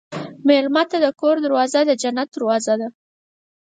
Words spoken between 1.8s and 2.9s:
د جنت دروازه ده.